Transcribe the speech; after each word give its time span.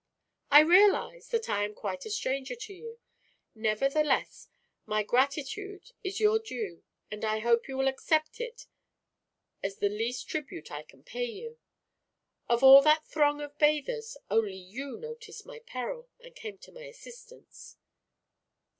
"I 0.49 0.61
realize 0.61 1.27
that. 1.29 1.47
I 1.47 1.63
am 1.63 1.75
quite 1.75 2.07
a 2.07 2.09
stranger 2.09 2.55
to 2.55 2.73
you. 2.73 2.99
Nevertheless, 3.53 4.47
my 4.87 5.03
gratitude 5.03 5.91
is 6.03 6.19
your 6.19 6.39
due 6.39 6.83
and 7.11 7.23
I 7.23 7.37
hope 7.37 7.67
you 7.67 7.77
will 7.77 7.87
accept 7.87 8.39
it 8.41 8.65
as 9.61 9.77
the 9.77 9.89
least 9.89 10.27
tribute 10.27 10.71
I 10.71 10.81
can 10.81 11.03
pay 11.03 11.25
you. 11.25 11.59
Of 12.49 12.63
all 12.63 12.81
that 12.81 13.05
throng 13.05 13.41
of 13.41 13.59
bathers, 13.59 14.17
only 14.27 14.57
you 14.57 14.97
noticed 14.97 15.45
my 15.45 15.59
peril 15.59 16.09
and 16.19 16.33
came 16.35 16.57
to 16.57 16.71
my 16.71 16.85
assistance." 16.85 17.77